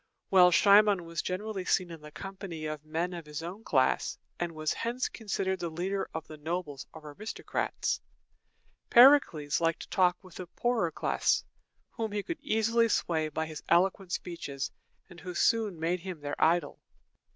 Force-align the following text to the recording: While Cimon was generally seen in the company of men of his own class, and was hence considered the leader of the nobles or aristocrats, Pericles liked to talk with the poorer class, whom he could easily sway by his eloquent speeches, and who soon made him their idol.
While 0.29 0.51
Cimon 0.51 1.05
was 1.05 1.21
generally 1.21 1.63
seen 1.63 1.91
in 1.91 2.01
the 2.01 2.09
company 2.09 2.65
of 2.65 2.83
men 2.83 3.13
of 3.13 3.27
his 3.27 3.43
own 3.43 3.63
class, 3.63 4.17
and 4.39 4.53
was 4.55 4.73
hence 4.73 5.07
considered 5.07 5.59
the 5.59 5.69
leader 5.69 6.09
of 6.11 6.25
the 6.25 6.37
nobles 6.37 6.87
or 6.91 7.11
aristocrats, 7.11 8.01
Pericles 8.89 9.61
liked 9.61 9.81
to 9.81 9.89
talk 9.89 10.17
with 10.23 10.37
the 10.37 10.47
poorer 10.47 10.89
class, 10.91 11.43
whom 11.91 12.13
he 12.13 12.23
could 12.23 12.39
easily 12.41 12.89
sway 12.89 13.29
by 13.29 13.45
his 13.45 13.61
eloquent 13.69 14.11
speeches, 14.11 14.71
and 15.07 15.19
who 15.19 15.35
soon 15.35 15.79
made 15.79 15.99
him 15.99 16.21
their 16.21 16.43
idol. 16.43 16.81